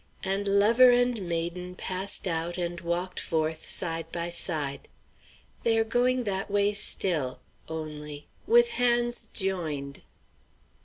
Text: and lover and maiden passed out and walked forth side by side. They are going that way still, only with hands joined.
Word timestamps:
and 0.23 0.47
lover 0.47 0.89
and 0.89 1.21
maiden 1.29 1.75
passed 1.75 2.27
out 2.27 2.57
and 2.57 2.81
walked 2.81 3.19
forth 3.19 3.69
side 3.69 4.11
by 4.11 4.31
side. 4.31 4.87
They 5.61 5.77
are 5.77 5.83
going 5.83 6.23
that 6.23 6.49
way 6.49 6.73
still, 6.73 7.39
only 7.69 8.27
with 8.47 8.69
hands 8.69 9.27
joined. 9.31 10.01